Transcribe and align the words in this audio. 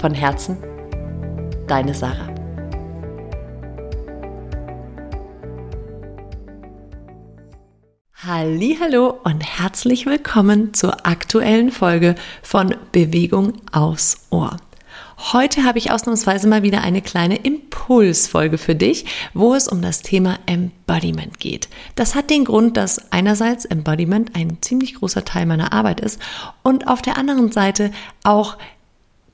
Von 0.00 0.14
Herzen, 0.14 0.56
deine 1.68 1.92
Sarah. 1.92 2.32
Hallo 8.14 9.20
und 9.24 9.40
herzlich 9.42 10.06
willkommen 10.06 10.72
zur 10.72 11.06
aktuellen 11.06 11.70
Folge 11.70 12.14
von 12.42 12.74
Bewegung 12.92 13.60
aus 13.72 14.16
Ohr. 14.30 14.56
Heute 15.34 15.64
habe 15.64 15.76
ich 15.76 15.90
ausnahmsweise 15.90 16.48
mal 16.48 16.62
wieder 16.62 16.80
eine 16.80 17.02
kleine 17.02 17.36
Impulsfolge 17.36 18.56
für 18.56 18.74
dich, 18.74 19.04
wo 19.34 19.54
es 19.54 19.68
um 19.68 19.82
das 19.82 20.00
Thema 20.00 20.38
Embodiment 20.46 21.38
geht. 21.40 21.68
Das 21.94 22.14
hat 22.14 22.30
den 22.30 22.46
Grund, 22.46 22.78
dass 22.78 23.12
einerseits 23.12 23.66
Embodiment 23.66 24.34
ein 24.34 24.62
ziemlich 24.62 24.94
großer 24.94 25.26
Teil 25.26 25.44
meiner 25.44 25.74
Arbeit 25.74 26.00
ist 26.00 26.18
und 26.62 26.88
auf 26.88 27.02
der 27.02 27.18
anderen 27.18 27.52
Seite 27.52 27.90
auch 28.24 28.56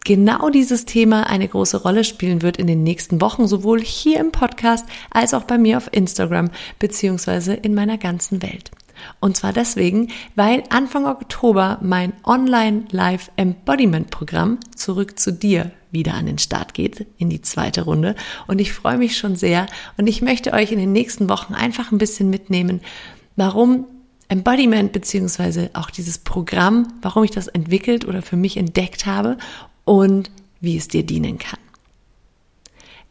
genau 0.06 0.50
dieses 0.50 0.84
Thema 0.84 1.24
eine 1.24 1.48
große 1.48 1.82
Rolle 1.82 2.04
spielen 2.04 2.40
wird 2.40 2.58
in 2.58 2.68
den 2.68 2.84
nächsten 2.84 3.20
Wochen, 3.20 3.48
sowohl 3.48 3.80
hier 3.82 4.20
im 4.20 4.30
Podcast 4.30 4.86
als 5.10 5.34
auch 5.34 5.42
bei 5.42 5.58
mir 5.58 5.76
auf 5.76 5.88
Instagram 5.92 6.50
beziehungsweise 6.78 7.54
in 7.54 7.74
meiner 7.74 7.98
ganzen 7.98 8.40
Welt. 8.40 8.70
Und 9.18 9.36
zwar 9.36 9.52
deswegen, 9.52 10.12
weil 10.36 10.62
Anfang 10.70 11.06
Oktober 11.06 11.78
mein 11.82 12.12
Online 12.24 12.84
Live 12.92 13.32
Embodiment 13.36 14.10
Programm 14.10 14.58
zurück 14.76 15.18
zu 15.18 15.32
dir 15.32 15.72
wieder 15.90 16.14
an 16.14 16.26
den 16.26 16.38
Start 16.38 16.72
geht, 16.72 17.04
in 17.18 17.28
die 17.28 17.42
zweite 17.42 17.82
Runde. 17.82 18.14
Und 18.46 18.60
ich 18.60 18.72
freue 18.72 18.98
mich 18.98 19.18
schon 19.18 19.34
sehr 19.34 19.66
und 19.96 20.06
ich 20.06 20.22
möchte 20.22 20.52
euch 20.52 20.70
in 20.70 20.78
den 20.78 20.92
nächsten 20.92 21.28
Wochen 21.28 21.52
einfach 21.52 21.90
ein 21.90 21.98
bisschen 21.98 22.30
mitnehmen, 22.30 22.80
warum 23.34 23.86
Embodiment 24.28 24.92
beziehungsweise 24.92 25.70
auch 25.74 25.90
dieses 25.90 26.18
Programm, 26.18 26.88
warum 27.00 27.22
ich 27.22 27.30
das 27.30 27.46
entwickelt 27.46 28.04
oder 28.06 28.22
für 28.22 28.36
mich 28.36 28.56
entdeckt 28.56 29.06
habe 29.06 29.36
und 29.86 30.30
wie 30.60 30.76
es 30.76 30.88
dir 30.88 31.04
dienen 31.04 31.38
kann. 31.38 31.58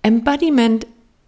Embodiment 0.04 0.86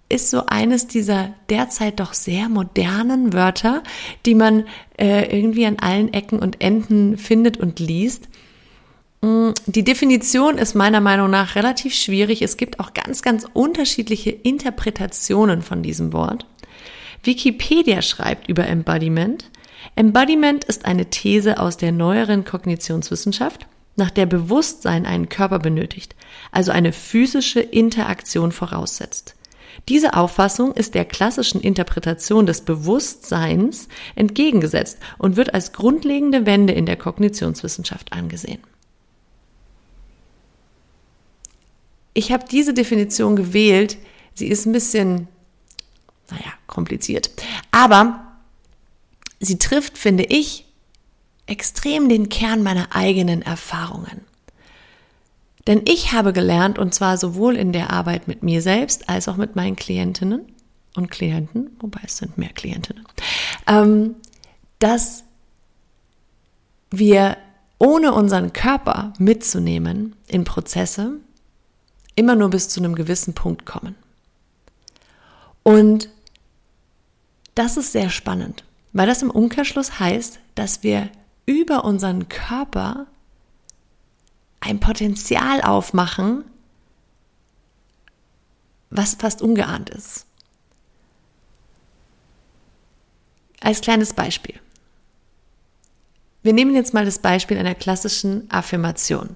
ist 0.10 0.30
so 0.30 0.44
eines 0.46 0.86
dieser 0.86 1.34
derzeit 1.50 2.00
doch 2.00 2.14
sehr 2.14 2.48
modernen 2.48 3.34
Wörter, 3.34 3.82
die 4.26 4.36
man 4.36 4.66
äh, 5.00 5.36
irgendwie 5.36 5.66
an 5.66 5.78
allen 5.80 6.14
Ecken 6.14 6.40
und 6.40 6.62
Enden 6.62 7.18
findet 7.18 7.58
und 7.58 7.80
liest. 7.80 8.30
Mm, 9.22 9.50
die 9.66 9.84
Definition 9.84 10.58
ist 10.58 10.76
meiner 10.76 11.02
Meinung 11.02 11.30
nach 11.30 11.56
relativ 11.56 11.94
schwierig. 11.94 12.42
Es 12.42 12.56
gibt 12.56 12.80
auch 12.80 12.94
ganz, 12.94 13.22
ganz 13.22 13.48
unterschiedliche 13.52 14.30
Interpretationen 14.30 15.62
von 15.62 15.82
diesem 15.82 16.14
Wort. 16.14 16.46
Wikipedia 17.24 18.02
schreibt 18.02 18.48
über 18.48 18.68
Embodiment. 18.68 19.50
Embodiment 19.96 20.64
ist 20.66 20.86
eine 20.86 21.10
These 21.10 21.60
aus 21.60 21.78
der 21.78 21.92
neueren 21.92 22.46
Kognitionswissenschaft, 22.46 23.66
nach 23.98 24.12
der 24.12 24.26
Bewusstsein 24.26 25.06
einen 25.06 25.28
Körper 25.28 25.60
benötigt, 25.60 26.16
also 26.52 26.72
eine 26.72 26.94
physische 26.94 27.60
Interaktion 27.60 28.52
voraussetzt. 28.52 29.36
Diese 29.90 30.16
Auffassung 30.16 30.74
ist 30.74 30.96
der 30.96 31.06
klassischen 31.06 31.62
Interpretation 31.62 32.46
des 32.46 32.62
Bewusstseins 32.62 33.88
entgegengesetzt 34.16 34.98
und 35.18 35.36
wird 35.36 35.54
als 35.54 35.72
grundlegende 35.72 36.46
Wende 36.46 36.74
in 36.74 36.86
der 36.86 36.98
Kognitionswissenschaft 36.98 38.12
angesehen. 38.14 38.60
Ich 42.14 42.32
habe 42.32 42.46
diese 42.50 42.74
Definition 42.74 43.36
gewählt. 43.36 43.98
Sie 44.34 44.48
ist 44.48 44.66
ein 44.66 44.72
bisschen, 44.72 45.28
naja, 46.30 46.52
kompliziert. 46.66 47.30
Aber 47.72 48.26
sie 49.40 49.60
trifft, 49.60 49.98
finde 49.98 50.24
ich, 50.24 50.66
extrem 51.48 52.10
den 52.10 52.30
Kern 52.30 52.62
meiner 52.62 52.96
eigenen 52.96 53.42
Erfahrungen. 53.42 54.22
Denn 55.66 55.82
ich 55.86 56.14
habe 56.14 56.32
gelernt, 56.32 56.80
und 56.80 56.94
zwar 56.94 57.18
sowohl 57.18 57.58
in 57.58 57.74
der 57.74 57.90
Arbeit 57.90 58.28
mit 58.28 58.44
mir 58.44 58.62
selbst 58.62 59.10
als 59.10 59.28
auch 59.28 59.36
mit 59.36 59.56
meinen 59.56 59.76
Klientinnen 59.76 60.46
und 60.96 61.12
Klienten, 61.12 61.76
wobei 61.80 62.00
es 62.06 62.18
sind 62.18 62.38
mehr 62.38 62.54
Klientinnen, 62.54 63.06
ähm, 63.68 64.16
dass 64.80 65.24
wir 66.90 67.38
ohne 67.80 68.14
unseren 68.14 68.54
Körper 68.54 69.14
mitzunehmen 69.20 70.16
in 70.28 70.46
Prozesse 70.46 71.20
immer 72.16 72.36
nur 72.36 72.50
bis 72.50 72.70
zu 72.70 72.80
einem 72.80 72.96
gewissen 72.96 73.34
Punkt 73.34 73.66
kommen. 73.66 73.96
Und 75.64 76.10
das 77.56 77.76
ist 77.76 77.92
sehr 77.92 78.10
spannend, 78.10 78.64
weil 78.94 79.06
das 79.06 79.22
im 79.22 79.32
Umkehrschluss 79.32 80.00
heißt, 80.00 80.40
dass 80.56 80.82
wir 80.82 81.10
über 81.48 81.86
unseren 81.86 82.30
Körper 82.30 83.08
ein 84.60 84.80
Potenzial 84.80 85.62
aufmachen, 85.62 86.44
was 88.92 89.16
fast 89.16 89.42
ungeahnt 89.42 89.90
ist. 89.90 90.26
Als 93.62 93.82
kleines 93.82 94.14
Beispiel. 94.14 94.60
Wir 96.44 96.54
nehmen 96.54 96.76
jetzt 96.76 96.94
mal 96.94 97.06
das 97.06 97.20
Beispiel 97.20 97.58
einer 97.58 97.76
klassischen 97.76 98.50
Affirmation. 98.52 99.36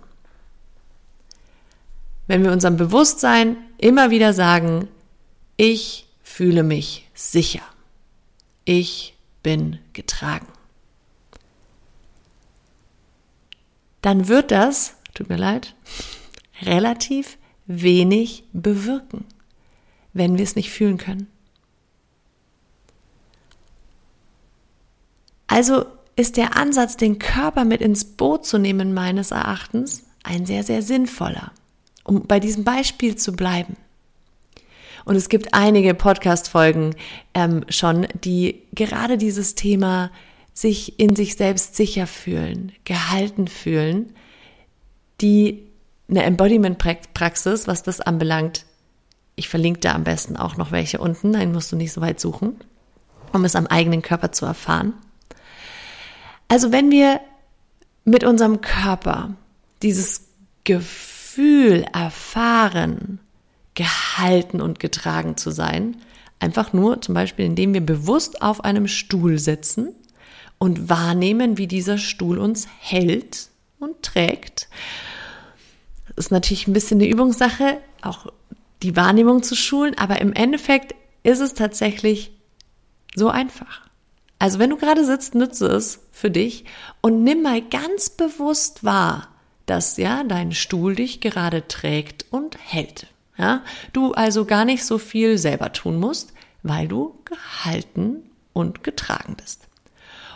Wenn 2.28 2.44
wir 2.44 2.52
unserem 2.52 2.78
Bewusstsein 2.78 3.58
immer 3.78 4.12
wieder 4.12 4.34
sagen, 4.34 4.88
ich 5.58 6.08
fühle 6.24 6.64
mich 6.64 7.10
sicher, 7.14 7.64
ich 8.64 9.16
bin 9.44 9.80
getragen, 9.94 10.48
dann 14.02 14.28
wird 14.28 14.52
das 14.52 14.96
tut 15.14 15.30
mir 15.30 15.38
leid, 15.38 15.76
relativ 16.62 17.38
wenig 17.66 18.44
bewirken, 18.54 19.26
wenn 20.14 20.38
wir 20.38 20.44
es 20.44 20.56
nicht 20.56 20.72
fühlen 20.72 20.98
können. 20.98 21.28
Also 25.48 25.86
ist 26.16 26.38
der 26.38 26.56
Ansatz, 26.56 26.98
den 26.98 27.20
Körper 27.20 27.66
mit 27.66 27.82
ins 27.82 28.06
Boot 28.06 28.46
zu 28.46 28.58
nehmen, 28.58 28.94
meines 28.94 29.32
Erachtens, 29.32 30.06
ein 30.24 30.46
sehr, 30.46 30.64
sehr 30.64 30.82
sinnvoller, 30.82 31.52
um 32.04 32.28
bei 32.28 32.40
diesem 32.40 32.64
Beispiel 32.64 33.16
zu 33.16 33.34
bleiben. 33.34 33.76
Und 35.04 35.16
es 35.16 35.30
gibt 35.30 35.54
einige 35.54 35.94
Podcast-Folgen 35.94 36.96
ähm, 37.34 37.66
schon, 37.70 38.08
die 38.24 38.62
gerade 38.74 39.18
dieses 39.18 39.56
Thema 39.56 40.12
sich 40.54 41.00
in 41.00 41.16
sich 41.16 41.36
selbst 41.36 41.76
sicher 41.76 42.08
fühlen, 42.08 42.72
gehalten 42.84 43.48
fühlen, 43.48 44.14
die 45.22 45.68
eine 46.10 46.24
Embodiment-Praxis, 46.24 47.68
was 47.68 47.84
das 47.84 48.02
anbelangt. 48.02 48.66
Ich 49.36 49.48
verlinke 49.48 49.80
da 49.80 49.94
am 49.96 50.04
besten 50.04 50.36
auch 50.36 50.58
noch 50.58 50.72
welche 50.72 51.00
unten, 51.00 51.34
dann 51.34 51.54
musst 51.54 51.72
du 51.72 51.76
nicht 51.76 51.94
so 51.94 52.02
weit 52.02 52.20
suchen, 52.20 52.60
um 53.32 53.46
es 53.46 53.56
am 53.56 53.68
eigenen 53.68 54.02
Körper 54.02 54.32
zu 54.32 54.46
erfahren. 54.46 54.94
Also 56.50 56.72
wenn 56.72 56.92
wir 56.92 57.22
mit 58.04 58.26
unserem 58.26 58.60
Körper 58.60 59.36
dieses 59.82 60.28
Gefühl 60.66 61.86
erfahren, 61.94 63.20
gehalten 63.74 64.60
und 64.60 64.80
getragen 64.80 65.38
zu 65.38 65.50
sein, 65.50 65.96
einfach 66.40 66.74
nur 66.74 67.02
zum 67.02 67.16
Beispiel, 67.16 67.46
indem 67.46 67.74
wir 67.74 67.86
bewusst 67.86 68.42
auf 68.42 68.66
einem 68.66 68.88
Stuhl 68.88 69.40
sitzen 69.40 69.96
und 70.62 70.90
wahrnehmen, 70.90 71.58
wie 71.58 71.66
dieser 71.68 71.98
Stuhl 71.98 72.38
uns 72.38 72.68
hält 72.80 73.50
und 73.80 74.04
trägt 74.04 74.70
ist 76.16 76.32
natürlich 76.32 76.68
ein 76.68 76.74
bisschen 76.74 77.00
eine 77.00 77.10
Übungssache, 77.10 77.78
auch 78.02 78.28
die 78.84 78.96
Wahrnehmung 78.96 79.44
zu 79.44 79.56
schulen, 79.56 79.98
aber 79.98 80.22
im 80.22 80.34
Endeffekt 80.34 80.96
ist 81.24 81.40
es 81.40 81.54
tatsächlich 81.54 82.32
so 83.16 83.30
einfach. 83.30 83.82
Also 84.40 84.60
wenn 84.60 84.72
du 84.72 84.78
gerade 84.78 85.06
sitzt, 85.06 85.36
nütze 85.36 85.68
es 85.68 86.00
für 86.12 86.32
dich 86.32 86.66
und 87.02 87.24
nimm 87.24 87.44
mal 87.44 87.62
ganz 87.62 88.10
bewusst 88.10 88.84
wahr, 88.84 89.28
dass 89.66 89.98
ja 89.98 90.24
dein 90.24 90.52
Stuhl 90.52 90.96
dich 90.96 91.22
gerade 91.22 91.68
trägt 91.68 92.26
und 92.32 92.58
hält. 92.60 93.08
Ja, 93.38 93.64
du 93.94 94.14
also 94.14 94.46
gar 94.46 94.66
nicht 94.66 94.86
so 94.86 94.98
viel 94.98 95.38
selber 95.38 95.72
tun 95.74 96.00
musst, 96.00 96.34
weil 96.64 96.88
du 96.88 97.20
gehalten 97.26 98.30
und 98.54 98.84
getragen 98.84 99.36
bist. 99.36 99.68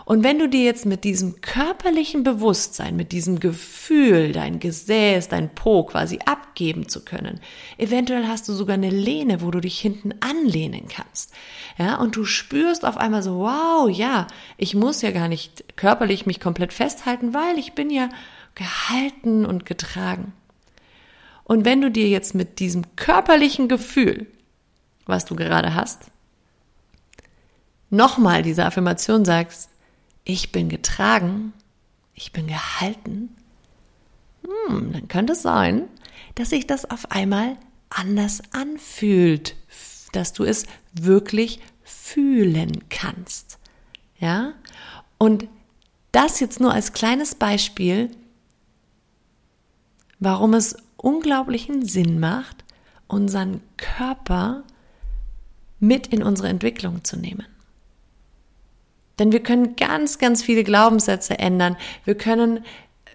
Und 0.06 0.24
wenn 0.24 0.38
du 0.38 0.48
dir 0.48 0.64
jetzt 0.64 0.86
mit 0.86 1.04
diesem 1.04 1.42
körperlichen 1.42 2.24
Bewusstsein, 2.24 2.96
mit 2.96 3.12
diesem 3.12 3.40
Gefühl, 3.40 4.32
dein 4.34 4.60
Gesäß, 4.60 5.30
dein 5.30 5.54
Po 5.56 5.84
quasi 5.84 6.20
abgeben 6.26 6.88
zu 6.88 7.04
können, 7.04 7.40
eventuell 7.80 8.28
hast 8.28 8.48
du 8.48 8.54
sogar 8.54 8.76
eine 8.76 8.92
Lehne, 8.92 9.42
wo 9.42 9.50
du 9.50 9.60
dich 9.60 9.80
hinten 9.80 10.14
anlehnen 10.20 10.88
kannst. 10.88 11.34
Ja, 11.80 11.96
und 11.96 12.16
du 12.16 12.24
spürst 12.24 12.86
auf 12.86 12.98
einmal 12.98 13.24
so, 13.24 13.40
wow, 13.40 13.90
ja, 13.90 14.28
ich 14.58 14.76
muss 14.76 15.02
ja 15.02 15.10
gar 15.10 15.28
nicht 15.28 15.76
körperlich 15.76 16.28
mich 16.28 16.40
komplett 16.40 16.72
festhalten, 16.72 17.34
weil 17.34 17.58
ich 17.58 17.74
bin 17.74 17.90
ja 17.90 18.10
gehalten 18.54 19.44
und 19.44 19.66
getragen. 19.66 20.34
Und 21.44 21.66
wenn 21.66 21.82
du 21.82 21.90
dir 21.90 22.08
jetzt 22.08 22.36
mit 22.36 22.60
diesem 22.60 22.96
körperlichen 22.96 23.68
Gefühl, 23.68 24.28
was 25.08 25.26
du 25.26 25.36
gerade 25.36 25.74
hast, 25.74 26.12
nochmal 27.90 28.44
diese 28.44 28.66
Affirmation 28.66 29.26
sagst, 29.26 29.70
ich 30.26 30.52
bin 30.52 30.68
getragen, 30.68 31.54
ich 32.14 32.34
bin 32.34 32.48
gehalten, 32.48 33.30
hm, 34.44 34.92
dann 34.92 35.08
könnte 35.08 35.34
es 35.34 35.42
sein, 35.42 35.88
dass 36.34 36.50
sich 36.50 36.68
das 36.68 36.90
auf 36.90 37.12
einmal 37.12 37.58
anders 37.90 38.42
anfühlt, 38.52 39.56
dass 40.12 40.34
du 40.34 40.44
es 40.44 40.66
wirklich 40.94 41.60
fühlen 41.84 42.90
kannst. 42.90 43.60
Ja? 44.20 44.54
Und 45.18 45.48
das 46.12 46.40
jetzt 46.40 46.60
nur 46.60 46.74
als 46.74 46.94
kleines 46.94 47.36
Beispiel, 47.36 48.10
warum 50.20 50.54
es 50.54 50.76
unglaublichen 50.98 51.86
Sinn 51.86 52.20
macht, 52.20 52.64
unseren 53.08 53.62
Körper 53.78 54.64
mit 55.80 56.08
in 56.08 56.24
unsere 56.24 56.48
Entwicklung 56.48 57.04
zu 57.04 57.18
nehmen. 57.18 57.46
Denn 59.20 59.32
wir 59.32 59.42
können 59.42 59.76
ganz, 59.76 60.18
ganz 60.18 60.44
viele 60.44 60.64
Glaubenssätze 60.64 61.40
ändern. 61.40 61.78
Wir 62.04 62.16
können, 62.16 62.66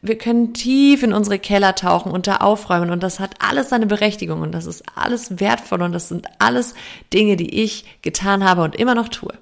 wir 0.03 0.17
können 0.17 0.55
tief 0.55 1.03
in 1.03 1.13
unsere 1.13 1.39
Keller 1.39 1.75
tauchen 1.75 2.13
und 2.13 2.27
da 2.27 2.37
aufräumen 2.37 2.91
und 2.91 3.03
das 3.03 3.21
hat 3.21 3.35
alles 3.39 3.69
seine 3.69 3.87
Berechtigung 3.87 4.41
und 4.41 4.53
das 4.53 4.67
ist 4.67 4.83
alles 4.97 5.41
wertvoll 5.41 5.83
und 5.83 5.93
das 5.93 6.09
sind 6.09 6.27
alles 6.39 6.75
Dinge, 7.13 7.37
die 7.37 7.63
ich 7.63 7.85
getan 8.03 8.45
habe 8.45 8.63
und 8.63 8.77
immer 8.77 8.95
noch 8.95 9.09
tue. 9.09 9.35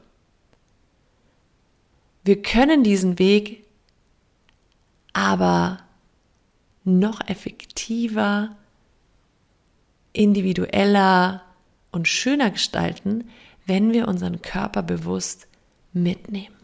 Wir 2.24 2.42
können 2.42 2.82
diesen 2.82 3.18
Weg 3.18 3.64
aber 5.12 5.78
noch 6.84 7.26
effektiver, 7.28 8.56
individueller 10.12 11.42
und 11.90 12.08
schöner 12.08 12.50
gestalten, 12.50 13.28
wenn 13.66 13.92
wir 13.92 14.08
unseren 14.08 14.42
Körper 14.42 14.82
bewusst 14.82 15.47
mitnehmen. 15.92 16.54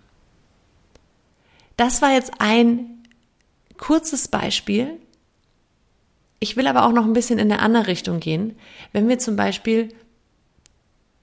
Das 1.76 2.02
war 2.02 2.12
jetzt 2.12 2.32
ein 2.38 3.04
kurzes 3.76 4.28
Beispiel. 4.28 4.98
Ich 6.38 6.56
will 6.56 6.66
aber 6.66 6.84
auch 6.84 6.92
noch 6.92 7.04
ein 7.04 7.12
bisschen 7.12 7.38
in 7.38 7.50
eine 7.50 7.60
andere 7.60 7.86
Richtung 7.86 8.20
gehen. 8.20 8.56
Wenn 8.92 9.08
wir 9.08 9.18
zum 9.18 9.36
Beispiel 9.36 9.94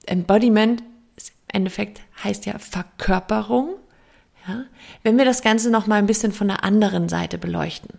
Embodiment, 0.06 0.82
im 0.82 0.86
Endeffekt 1.48 2.00
heißt 2.22 2.46
ja 2.46 2.58
Verkörperung, 2.58 3.76
ja, 4.46 4.64
wenn 5.02 5.18
wir 5.18 5.24
das 5.24 5.42
Ganze 5.42 5.70
noch 5.70 5.86
mal 5.86 5.96
ein 5.96 6.06
bisschen 6.06 6.32
von 6.32 6.48
der 6.48 6.64
anderen 6.64 7.08
Seite 7.08 7.38
beleuchten. 7.38 7.98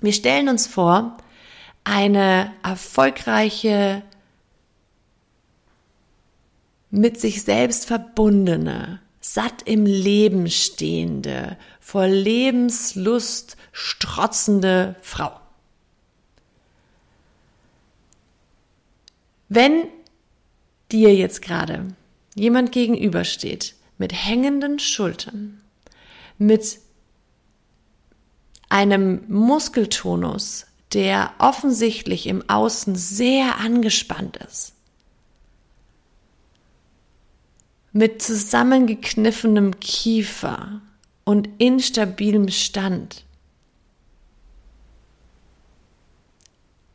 Wir 0.00 0.12
stellen 0.12 0.48
uns 0.48 0.66
vor, 0.66 1.16
eine 1.84 2.52
erfolgreiche, 2.62 4.02
mit 6.92 7.18
sich 7.18 7.42
selbst 7.42 7.86
verbundene, 7.86 9.00
satt 9.20 9.62
im 9.64 9.86
Leben 9.86 10.48
stehende, 10.50 11.56
vor 11.80 12.06
Lebenslust 12.06 13.56
strotzende 13.72 14.94
Frau. 15.00 15.40
Wenn 19.48 19.84
dir 20.92 21.14
jetzt 21.14 21.40
gerade 21.40 21.88
jemand 22.34 22.72
gegenübersteht 22.72 23.74
mit 23.96 24.12
hängenden 24.12 24.78
Schultern, 24.78 25.62
mit 26.36 26.78
einem 28.68 29.24
Muskeltonus, 29.28 30.66
der 30.92 31.32
offensichtlich 31.38 32.26
im 32.26 32.48
Außen 32.50 32.96
sehr 32.96 33.58
angespannt 33.58 34.36
ist, 34.36 34.74
mit 37.92 38.22
zusammengekniffenem 38.22 39.78
Kiefer 39.80 40.80
und 41.24 41.48
instabilem 41.58 42.48
Stand, 42.48 43.24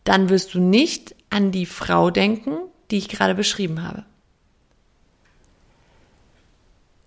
dann 0.03 0.29
wirst 0.29 0.53
du 0.53 0.59
nicht 0.59 1.15
an 1.29 1.51
die 1.51 1.65
Frau 1.65 2.09
denken, 2.09 2.57
die 2.91 2.97
ich 2.97 3.09
gerade 3.09 3.35
beschrieben 3.35 3.83
habe. 3.83 4.05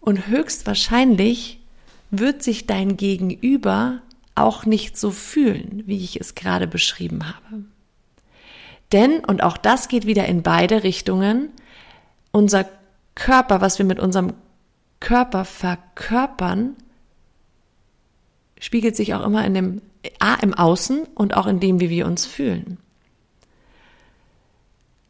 Und 0.01 0.29
höchstwahrscheinlich 0.29 1.61
wird 2.11 2.43
sich 2.43 2.67
dein 2.67 2.97
Gegenüber 2.97 4.03
auch 4.35 4.65
nicht 4.67 4.99
so 4.99 5.11
fühlen, 5.11 5.83
wie 5.87 6.03
ich 6.03 6.21
es 6.21 6.35
gerade 6.35 6.67
beschrieben 6.67 7.27
habe. 7.27 7.65
Denn, 8.93 9.25
und 9.25 9.43
auch 9.43 9.57
das 9.57 9.89
geht 9.89 10.07
wieder 10.07 10.27
in 10.27 10.43
beide 10.43 10.83
Richtungen, 10.83 11.51
unser 12.33 12.69
Körper, 13.21 13.61
was 13.61 13.79
wir 13.79 13.85
mit 13.85 14.01
unserem 14.01 14.33
Körper 14.99 15.45
verkörpern, 15.45 16.75
spiegelt 18.59 18.97
sich 18.97 19.13
auch 19.15 19.23
immer 19.23 19.45
in 19.45 19.53
dem 19.53 19.83
A 20.19 20.35
im 20.37 20.55
Außen 20.55 21.03
und 21.15 21.37
auch 21.37 21.47
in 21.47 21.61
dem, 21.61 21.81
wie 21.81 21.91
wir 21.91 22.07
uns 22.07 22.25
fühlen. 22.25 22.79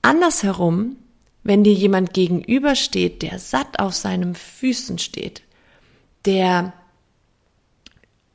Andersherum, 0.03 0.97
wenn 1.45 1.63
dir 1.63 1.73
jemand 1.73 2.13
gegenübersteht, 2.13 3.23
der 3.23 3.39
satt 3.39 3.79
auf 3.79 3.95
seinen 3.95 4.35
Füßen 4.35 4.99
steht, 4.99 5.43
der 6.25 6.73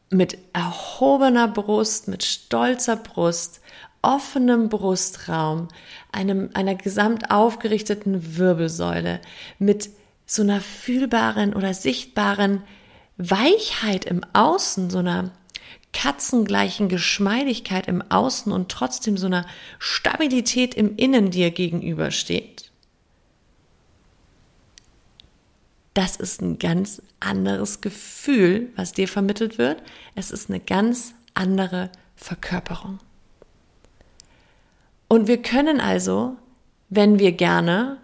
mit 0.10 0.38
erhobener 0.54 1.50
Brust, 1.50 2.07
mit 2.07 2.24
stolzer 2.24 2.95
Brust, 2.95 3.60
offenem 4.05 4.69
Brustraum, 4.69 5.67
einem, 6.11 6.51
einer 6.53 6.75
gesamt 6.75 7.31
aufgerichteten 7.31 8.37
Wirbelsäule, 8.37 9.19
mit 9.57 9.89
so 10.27 10.43
einer 10.43 10.61
fühlbaren 10.61 11.55
oder 11.55 11.73
sichtbaren 11.73 12.61
Weichheit 13.17 14.05
im 14.05 14.21
Außen, 14.33 14.91
so 14.91 14.99
einer 14.99 15.31
katzengleichen 15.91 16.87
Geschmeidigkeit 16.87 17.88
im 17.88 18.03
Außen 18.12 18.51
und 18.51 18.69
trotzdem 18.69 19.17
so 19.17 19.25
einer 19.25 19.45
Stabilität 19.79 20.75
im 20.75 20.97
Innen 20.97 21.31
dir 21.31 21.50
gegenübersteht. 21.51 22.71
Das 25.95 26.17
ist 26.17 26.41
ein 26.41 26.59
ganz 26.59 27.01
anderes 27.21 27.81
Gefühl, 27.81 28.69
was 28.75 28.91
dir 28.91 29.07
vermittelt 29.07 29.57
wird. 29.57 29.81
Es 30.13 30.29
ist 30.29 30.50
eine 30.50 30.59
ganz 30.59 31.13
andere 31.33 31.89
Verkörperung. 32.17 33.00
Und 35.07 35.27
wir 35.27 35.41
können 35.41 35.79
also, 35.79 36.35
wenn 36.89 37.19
wir 37.19 37.31
gerne 37.31 37.97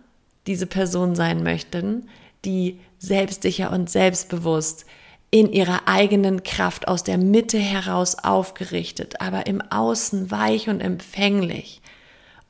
diese 0.47 0.65
Person 0.65 1.15
sein 1.15 1.43
möchten, 1.43 2.09
die 2.45 2.79
selbstsicher 2.97 3.71
und 3.71 3.89
selbstbewusst 3.89 4.85
in 5.29 5.51
ihrer 5.51 5.87
eigenen 5.87 6.43
Kraft 6.43 6.87
aus 6.87 7.03
der 7.03 7.17
Mitte 7.17 7.57
heraus 7.57 8.17
aufgerichtet, 8.17 9.21
aber 9.21 9.47
im 9.47 9.61
Außen 9.61 10.29
weich 10.29 10.67
und 10.67 10.81
empfänglich, 10.81 11.81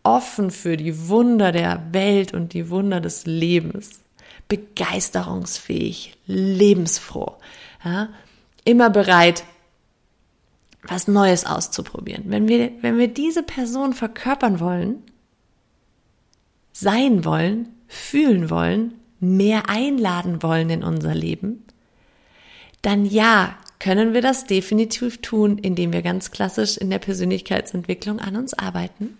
offen 0.03 0.49
für 0.49 0.77
die 0.77 1.07
Wunder 1.07 1.51
der 1.51 1.81
Welt 1.91 2.33
und 2.33 2.53
die 2.53 2.69
Wunder 2.69 2.99
des 2.99 3.27
Lebens, 3.27 3.99
begeisterungsfähig, 4.47 6.17
lebensfroh, 6.25 7.35
ja, 7.85 8.09
immer 8.65 8.89
bereit, 8.89 9.43
was 10.83 11.07
Neues 11.07 11.45
auszuprobieren. 11.45 12.25
Wenn 12.27 12.47
wir, 12.47 12.71
wenn 12.81 12.97
wir 12.97 13.07
diese 13.07 13.43
Person 13.43 13.93
verkörpern 13.93 14.59
wollen, 14.59 15.03
sein 16.73 17.23
wollen, 17.25 17.69
fühlen 17.87 18.49
wollen, 18.49 18.93
mehr 19.19 19.69
einladen 19.69 20.41
wollen 20.41 20.69
in 20.69 20.83
unser 20.83 21.13
Leben, 21.13 21.63
dann 22.81 23.05
ja, 23.05 23.57
können 23.79 24.13
wir 24.13 24.21
das 24.21 24.45
definitiv 24.45 25.21
tun, 25.21 25.57
indem 25.57 25.91
wir 25.91 26.01
ganz 26.01 26.31
klassisch 26.31 26.77
in 26.77 26.89
der 26.89 26.99
Persönlichkeitsentwicklung 26.99 28.19
an 28.19 28.35
uns 28.35 28.53
arbeiten. 28.53 29.17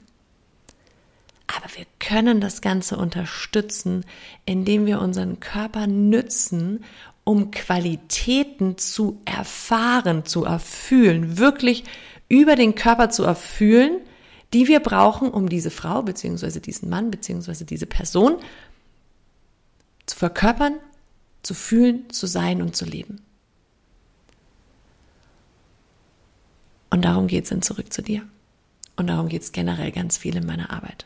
Aber 1.47 1.65
wir 1.75 1.85
können 1.99 2.39
das 2.39 2.61
Ganze 2.61 2.97
unterstützen, 2.97 4.05
indem 4.45 4.85
wir 4.85 5.01
unseren 5.01 5.39
Körper 5.39 5.87
nützen, 5.87 6.83
um 7.23 7.51
Qualitäten 7.51 8.77
zu 8.77 9.21
erfahren, 9.25 10.25
zu 10.25 10.43
erfühlen, 10.43 11.37
wirklich 11.37 11.83
über 12.29 12.55
den 12.55 12.75
Körper 12.75 13.09
zu 13.09 13.23
erfühlen, 13.23 13.99
die 14.53 14.67
wir 14.67 14.79
brauchen, 14.79 15.29
um 15.29 15.49
diese 15.49 15.71
Frau 15.71 16.01
beziehungsweise 16.01 16.61
diesen 16.61 16.89
Mann 16.89 17.11
beziehungsweise 17.11 17.65
diese 17.65 17.85
Person 17.85 18.37
zu 20.05 20.17
verkörpern 20.17 20.75
zu 21.43 21.53
fühlen, 21.53 22.09
zu 22.09 22.27
sein 22.27 22.61
und 22.61 22.75
zu 22.75 22.85
leben. 22.85 23.21
Und 26.89 27.03
darum 27.05 27.27
geht 27.27 27.45
es 27.45 27.51
in 27.51 27.61
Zurück 27.61 27.91
zu 27.91 28.01
dir. 28.01 28.27
Und 28.95 29.07
darum 29.07 29.29
geht 29.29 29.41
es 29.41 29.51
generell 29.51 29.91
ganz 29.91 30.17
viel 30.17 30.35
in 30.35 30.45
meiner 30.45 30.69
Arbeit. 30.71 31.05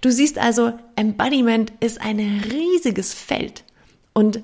Du 0.00 0.10
siehst 0.10 0.38
also, 0.38 0.72
Embodiment 0.96 1.72
ist 1.80 2.00
ein 2.00 2.18
riesiges 2.18 3.14
Feld 3.14 3.64
und 4.12 4.42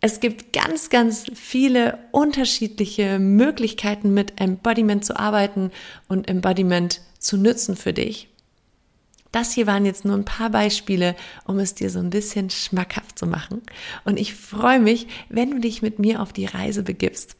es 0.00 0.20
gibt 0.20 0.52
ganz, 0.52 0.90
ganz 0.90 1.24
viele 1.34 1.98
unterschiedliche 2.12 3.18
Möglichkeiten 3.18 4.14
mit 4.14 4.40
Embodiment 4.40 5.04
zu 5.04 5.18
arbeiten 5.18 5.72
und 6.06 6.28
Embodiment 6.28 7.00
zu 7.18 7.36
nützen 7.36 7.76
für 7.76 7.92
dich. 7.92 8.28
Das 9.32 9.52
hier 9.52 9.66
waren 9.66 9.84
jetzt 9.84 10.04
nur 10.04 10.14
ein 10.14 10.24
paar 10.24 10.50
Beispiele, 10.50 11.16
um 11.44 11.58
es 11.58 11.74
dir 11.74 11.90
so 11.90 11.98
ein 11.98 12.10
bisschen 12.10 12.48
schmackhaft 12.48 13.18
zu 13.18 13.26
machen. 13.26 13.60
Und 14.04 14.18
ich 14.18 14.34
freue 14.34 14.80
mich, 14.80 15.06
wenn 15.28 15.50
du 15.50 15.60
dich 15.60 15.82
mit 15.82 15.98
mir 15.98 16.22
auf 16.22 16.32
die 16.32 16.46
Reise 16.46 16.82
begibst, 16.82 17.36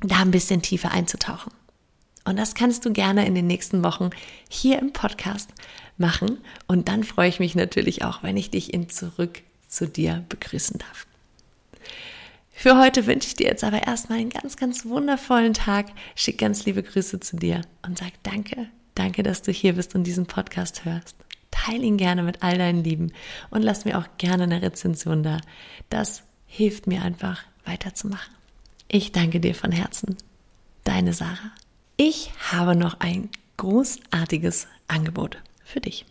da 0.00 0.20
ein 0.20 0.30
bisschen 0.30 0.62
tiefer 0.62 0.92
einzutauchen. 0.92 1.52
Und 2.24 2.38
das 2.38 2.54
kannst 2.54 2.86
du 2.86 2.92
gerne 2.92 3.26
in 3.26 3.34
den 3.34 3.48
nächsten 3.48 3.82
Wochen 3.82 4.10
hier 4.48 4.78
im 4.78 4.92
Podcast 4.92 5.50
machen. 5.98 6.38
Und 6.68 6.88
dann 6.88 7.04
freue 7.04 7.28
ich 7.28 7.40
mich 7.40 7.56
natürlich 7.56 8.04
auch, 8.04 8.22
wenn 8.22 8.36
ich 8.36 8.50
dich 8.50 8.72
in 8.72 8.88
Zurück 8.88 9.42
zu 9.66 9.88
dir 9.88 10.24
begrüßen 10.28 10.78
darf. 10.78 11.06
Für 12.52 12.78
heute 12.78 13.06
wünsche 13.06 13.28
ich 13.28 13.34
dir 13.34 13.46
jetzt 13.46 13.64
aber 13.64 13.82
erstmal 13.82 14.18
einen 14.18 14.30
ganz, 14.30 14.56
ganz 14.56 14.84
wundervollen 14.86 15.54
Tag. 15.54 15.86
Schick 16.14 16.38
ganz 16.38 16.64
liebe 16.64 16.82
Grüße 16.82 17.18
zu 17.18 17.36
dir 17.36 17.62
und 17.84 17.98
sag 17.98 18.12
danke, 18.22 18.68
danke, 18.94 19.22
dass 19.22 19.42
du 19.42 19.50
hier 19.50 19.72
bist 19.72 19.94
und 19.94 20.04
diesen 20.04 20.26
Podcast 20.26 20.84
hörst. 20.84 21.16
Teil 21.50 21.82
ihn 21.82 21.96
gerne 21.96 22.22
mit 22.22 22.42
all 22.42 22.58
deinen 22.58 22.84
Lieben 22.84 23.12
und 23.50 23.62
lass 23.62 23.84
mir 23.84 23.98
auch 23.98 24.06
gerne 24.18 24.44
eine 24.44 24.62
Rezension 24.62 25.22
da. 25.22 25.40
Das 25.90 26.22
hilft 26.46 26.86
mir 26.86 27.02
einfach 27.02 27.42
weiterzumachen. 27.64 28.34
Ich 28.88 29.12
danke 29.12 29.40
dir 29.40 29.54
von 29.54 29.72
Herzen. 29.72 30.16
Deine 30.84 31.14
Sarah. 31.14 31.52
Ich 31.96 32.32
habe 32.50 32.76
noch 32.76 33.00
ein 33.00 33.28
großartiges 33.56 34.66
Angebot 34.88 35.38
für 35.64 35.80
dich. 35.80 36.04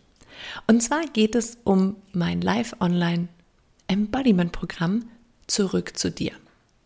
Und 0.66 0.82
zwar 0.82 1.06
geht 1.06 1.34
es 1.34 1.58
um 1.64 1.96
mein 2.12 2.40
Live-Online 2.40 3.28
Embodiment-Programm 3.88 5.04
Zurück 5.52 5.98
zu 5.98 6.10
dir. 6.10 6.32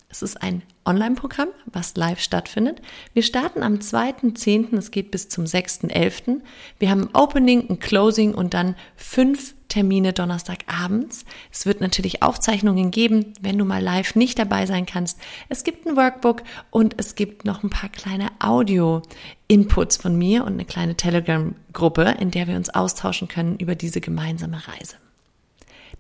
Es 0.09 0.23
ist 0.23 0.43
ein 0.43 0.61
Online-Programm, 0.85 1.51
was 1.67 1.95
live 1.95 2.19
stattfindet. 2.19 2.83
Wir 3.15 3.23
starten 3.23 3.63
am 3.63 3.75
2.10., 3.75 4.77
es 4.77 4.91
geht 4.91 5.13
bis 5.13 5.29
zum 5.29 5.45
6.11. 5.45 6.41
Wir 6.81 6.91
haben 6.91 7.03
ein 7.03 7.15
Opening, 7.15 7.71
ein 7.71 7.79
Closing 7.79 8.35
und 8.35 8.55
dann 8.55 8.75
fünf 8.97 9.55
Termine 9.69 10.13
Donnerstagabends. 10.13 11.25
Es 11.53 11.65
wird 11.65 11.81
natürlich 11.81 12.25
Aufzeichnungen 12.25 12.91
geben, 12.91 13.35
wenn 13.41 13.57
du 13.57 13.65
mal 13.65 13.81
live 13.81 14.17
nicht 14.17 14.37
dabei 14.37 14.67
sein 14.67 14.85
kannst. 14.85 15.21
Es 15.49 15.63
gibt 15.63 15.87
ein 15.87 15.95
Workbook 15.95 16.43
und 16.73 16.97
es 16.99 17.15
gibt 17.15 17.45
noch 17.45 17.63
ein 17.63 17.71
paar 17.71 17.91
kleine 17.91 18.31
Audio-Inputs 18.41 19.97
von 19.97 20.19
mir 20.19 20.45
und 20.45 20.55
eine 20.55 20.65
kleine 20.65 20.97
Telegram-Gruppe, 20.97 22.17
in 22.19 22.33
der 22.33 22.49
wir 22.49 22.57
uns 22.57 22.71
austauschen 22.71 23.29
können 23.29 23.61
über 23.61 23.77
diese 23.77 24.01
gemeinsame 24.01 24.61
Reise. 24.67 24.97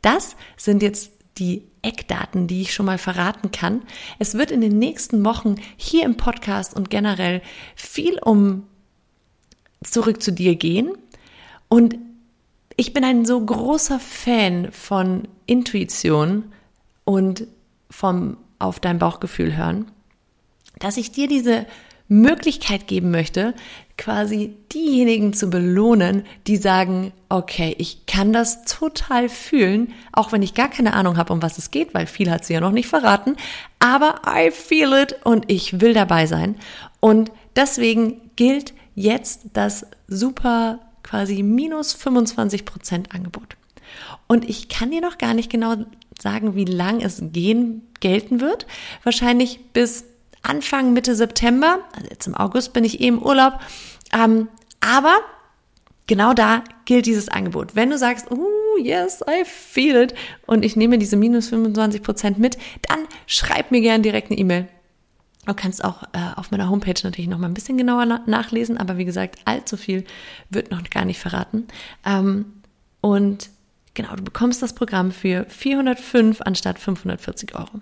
Das 0.02 0.34
sind 0.56 0.82
jetzt 0.82 1.12
die 1.38 1.62
Eckdaten, 1.82 2.46
die 2.46 2.62
ich 2.62 2.74
schon 2.74 2.86
mal 2.86 2.98
verraten 2.98 3.52
kann. 3.52 3.82
Es 4.18 4.34
wird 4.34 4.50
in 4.50 4.60
den 4.60 4.78
nächsten 4.78 5.24
Wochen 5.24 5.56
hier 5.76 6.04
im 6.04 6.16
Podcast 6.16 6.74
und 6.74 6.90
generell 6.90 7.42
viel 7.74 8.18
um 8.18 8.64
zurück 9.84 10.22
zu 10.22 10.32
dir 10.32 10.56
gehen. 10.56 10.92
Und 11.68 11.96
ich 12.76 12.92
bin 12.92 13.04
ein 13.04 13.24
so 13.24 13.40
großer 13.40 14.00
Fan 14.00 14.70
von 14.72 15.28
Intuition 15.46 16.52
und 17.04 17.46
vom 17.90 18.36
auf 18.58 18.80
dein 18.80 18.98
Bauchgefühl 18.98 19.56
hören, 19.56 19.90
dass 20.78 20.96
ich 20.96 21.12
dir 21.12 21.28
diese 21.28 21.66
Möglichkeit 22.08 22.86
geben 22.86 23.10
möchte, 23.10 23.54
quasi 23.98 24.54
diejenigen 24.72 25.32
zu 25.32 25.48
belohnen, 25.48 26.24
die 26.46 26.56
sagen, 26.56 27.12
okay, 27.28 27.74
ich 27.78 28.06
kann 28.06 28.32
das 28.32 28.64
total 28.64 29.28
fühlen, 29.28 29.94
auch 30.12 30.32
wenn 30.32 30.42
ich 30.42 30.54
gar 30.54 30.68
keine 30.68 30.92
Ahnung 30.92 31.16
habe, 31.16 31.32
um 31.32 31.42
was 31.42 31.58
es 31.58 31.70
geht, 31.70 31.94
weil 31.94 32.06
viel 32.06 32.30
hat 32.30 32.44
sie 32.44 32.54
ja 32.54 32.60
noch 32.60 32.72
nicht 32.72 32.88
verraten, 32.88 33.36
aber 33.78 34.20
I 34.26 34.50
feel 34.50 34.92
it 34.92 35.16
und 35.24 35.50
ich 35.50 35.80
will 35.80 35.94
dabei 35.94 36.26
sein. 36.26 36.56
Und 37.00 37.32
deswegen 37.54 38.30
gilt 38.36 38.74
jetzt 38.94 39.42
das 39.54 39.86
super 40.08 40.80
quasi 41.02 41.42
minus 41.42 41.92
25 41.94 42.64
Prozent 42.64 43.14
Angebot. 43.14 43.56
Und 44.26 44.48
ich 44.48 44.68
kann 44.68 44.90
dir 44.90 45.00
noch 45.00 45.18
gar 45.18 45.34
nicht 45.34 45.50
genau 45.50 45.76
sagen, 46.20 46.54
wie 46.56 46.64
lang 46.64 47.00
es 47.00 47.22
gehen, 47.32 47.82
gelten 48.00 48.40
wird. 48.40 48.66
Wahrscheinlich 49.04 49.60
bis 49.72 50.04
Anfang, 50.48 50.92
Mitte 50.92 51.14
September. 51.14 51.80
Also 51.94 52.08
jetzt 52.10 52.26
im 52.26 52.34
August 52.34 52.72
bin 52.72 52.84
ich 52.84 53.00
eh 53.00 53.10
Urlaub. 53.12 53.60
Ähm, 54.12 54.48
aber 54.80 55.16
genau 56.06 56.32
da 56.32 56.62
gilt 56.84 57.06
dieses 57.06 57.28
Angebot. 57.28 57.74
Wenn 57.74 57.90
du 57.90 57.98
sagst, 57.98 58.30
oh 58.30 58.78
yes, 58.80 59.22
I 59.28 59.44
feel 59.44 59.96
it 59.96 60.14
und 60.46 60.64
ich 60.64 60.76
nehme 60.76 60.98
diese 60.98 61.16
minus 61.16 61.48
25 61.48 62.02
Prozent 62.02 62.38
mit, 62.38 62.56
dann 62.82 63.00
schreib 63.26 63.70
mir 63.70 63.80
gerne 63.80 64.02
direkt 64.02 64.30
eine 64.30 64.38
E-Mail 64.38 64.68
Du 65.46 65.54
kannst 65.54 65.84
auch 65.84 66.02
äh, 66.12 66.34
auf 66.34 66.50
meiner 66.50 66.68
Homepage 66.68 67.00
natürlich 67.04 67.28
noch 67.28 67.38
mal 67.38 67.46
ein 67.46 67.54
bisschen 67.54 67.78
genauer 67.78 68.04
na 68.04 68.20
nachlesen, 68.26 68.78
aber 68.78 68.98
wie 68.98 69.04
gesagt, 69.04 69.38
allzu 69.44 69.76
viel 69.76 70.04
wird 70.50 70.72
noch 70.72 70.82
gar 70.90 71.04
nicht 71.04 71.20
verraten. 71.20 71.68
Ähm, 72.04 72.46
und 73.00 73.48
genau, 73.94 74.14
du 74.16 74.24
bekommst 74.24 74.60
das 74.60 74.74
Programm 74.74 75.12
für 75.12 75.46
405 75.48 76.40
anstatt 76.42 76.80
540 76.80 77.54
Euro. 77.54 77.80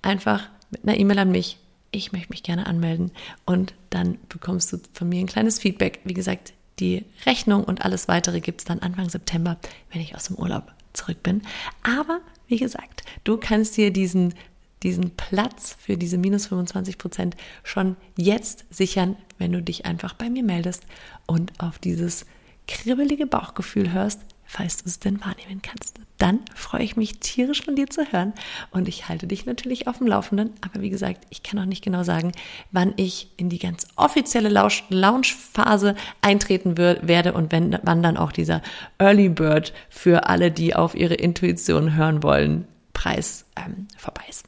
Einfach 0.00 0.48
mit 0.70 0.84
einer 0.84 0.96
E-Mail 0.96 1.18
an 1.18 1.32
mich. 1.32 1.58
Ich 1.92 2.12
möchte 2.12 2.30
mich 2.30 2.42
gerne 2.42 2.66
anmelden 2.66 3.12
und 3.44 3.74
dann 3.90 4.18
bekommst 4.28 4.72
du 4.72 4.78
von 4.92 5.08
mir 5.08 5.20
ein 5.20 5.26
kleines 5.26 5.58
Feedback. 5.58 6.00
Wie 6.04 6.14
gesagt, 6.14 6.54
die 6.80 7.04
Rechnung 7.26 7.64
und 7.64 7.84
alles 7.84 8.08
weitere 8.08 8.40
gibt 8.40 8.62
es 8.62 8.64
dann 8.64 8.80
Anfang 8.80 9.08
September, 9.08 9.58
wenn 9.92 10.00
ich 10.00 10.16
aus 10.16 10.24
dem 10.24 10.36
Urlaub 10.36 10.72
zurück 10.94 11.22
bin. 11.22 11.42
Aber 11.82 12.20
wie 12.48 12.56
gesagt, 12.56 13.02
du 13.24 13.36
kannst 13.36 13.76
dir 13.76 13.92
diesen 13.92 14.34
diesen 14.82 15.10
Platz 15.10 15.76
für 15.78 15.96
diese 15.96 16.18
minus 16.18 16.46
25 16.48 16.98
Prozent 16.98 17.36
schon 17.62 17.96
jetzt 18.16 18.64
sichern, 18.70 19.16
wenn 19.38 19.52
du 19.52 19.62
dich 19.62 19.86
einfach 19.86 20.14
bei 20.14 20.28
mir 20.28 20.42
meldest 20.42 20.84
und 21.26 21.52
auf 21.60 21.78
dieses 21.78 22.26
kribbelige 22.66 23.26
Bauchgefühl 23.26 23.92
hörst, 23.92 24.20
falls 24.52 24.82
du 24.82 24.88
es 24.88 24.98
denn 24.98 25.20
wahrnehmen 25.20 25.62
kannst. 25.62 25.98
Dann 26.18 26.40
freue 26.54 26.82
ich 26.82 26.96
mich 26.96 27.18
tierisch 27.20 27.62
von 27.62 27.74
dir 27.74 27.88
zu 27.88 28.12
hören 28.12 28.34
und 28.70 28.86
ich 28.86 29.08
halte 29.08 29.26
dich 29.26 29.46
natürlich 29.46 29.88
auf 29.88 29.98
dem 29.98 30.06
Laufenden. 30.06 30.50
Aber 30.60 30.82
wie 30.82 30.90
gesagt, 30.90 31.26
ich 31.30 31.42
kann 31.42 31.58
auch 31.58 31.64
nicht 31.64 31.82
genau 31.82 32.02
sagen, 32.02 32.32
wann 32.70 32.92
ich 32.96 33.30
in 33.38 33.48
die 33.48 33.58
ganz 33.58 33.86
offizielle 33.96 34.50
Launch-Phase 34.50 35.94
eintreten 36.20 36.76
werde 36.76 37.32
und 37.32 37.50
wenn, 37.50 37.78
wann 37.82 38.02
dann 38.02 38.18
auch 38.18 38.30
dieser 38.30 38.60
Early 38.98 39.30
Bird 39.30 39.72
für 39.88 40.28
alle, 40.28 40.50
die 40.50 40.76
auf 40.76 40.94
ihre 40.94 41.14
Intuition 41.14 41.96
hören 41.96 42.22
wollen, 42.22 42.68
Preis 42.92 43.46
ähm, 43.56 43.88
vorbei 43.96 44.24
ist. 44.28 44.44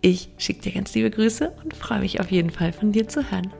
Ich 0.00 0.30
schicke 0.38 0.62
dir 0.62 0.72
ganz 0.72 0.94
liebe 0.94 1.10
Grüße 1.10 1.52
und 1.62 1.76
freue 1.76 2.00
mich 2.00 2.20
auf 2.20 2.30
jeden 2.30 2.50
Fall 2.50 2.72
von 2.72 2.90
dir 2.90 3.06
zu 3.06 3.30
hören. 3.30 3.52